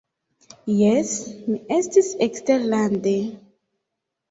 [0.77, 1.11] Jes,
[1.51, 3.17] mi estis eksterlande.